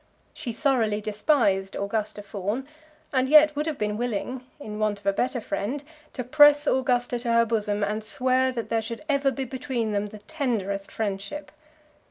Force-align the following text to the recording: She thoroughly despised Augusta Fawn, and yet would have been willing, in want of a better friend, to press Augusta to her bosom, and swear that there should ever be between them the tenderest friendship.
She 0.33 0.51
thoroughly 0.51 0.99
despised 0.99 1.75
Augusta 1.75 2.23
Fawn, 2.23 2.67
and 3.13 3.29
yet 3.29 3.55
would 3.55 3.67
have 3.67 3.77
been 3.77 3.97
willing, 3.97 4.43
in 4.59 4.79
want 4.79 4.97
of 4.99 5.05
a 5.05 5.13
better 5.13 5.39
friend, 5.39 5.83
to 6.13 6.23
press 6.23 6.65
Augusta 6.65 7.19
to 7.19 7.31
her 7.31 7.45
bosom, 7.45 7.83
and 7.83 8.03
swear 8.03 8.51
that 8.51 8.69
there 8.69 8.81
should 8.81 9.03
ever 9.07 9.29
be 9.29 9.45
between 9.45 9.91
them 9.91 10.07
the 10.07 10.17
tenderest 10.17 10.91
friendship. 10.91 11.51